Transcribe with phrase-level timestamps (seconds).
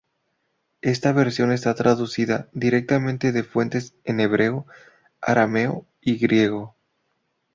[0.81, 4.65] Esta versión está traducida directamente de fuentes en hebreo,
[5.21, 6.75] arameo y griego.